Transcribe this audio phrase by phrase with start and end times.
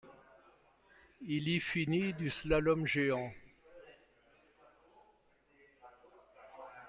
[1.27, 3.31] Il y finit du slalom géant.